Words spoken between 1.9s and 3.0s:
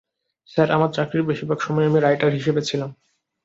Writer হিসেবে ছিলাম।